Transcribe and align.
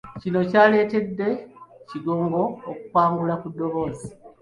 Kino 0.21 0.39
kyaletedde 0.49 1.27
Kigongo 1.89 2.43
okukangula 2.71 3.33
ku 3.41 3.47
ddoboozi. 3.51 4.07